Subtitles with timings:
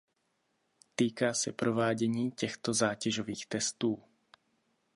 [0.95, 4.03] Týká se provádění těchto zátěžových testů.